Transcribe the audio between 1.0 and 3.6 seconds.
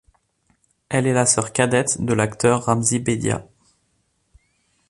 est la sœur cadette de l'acteur Ramzy Bedia.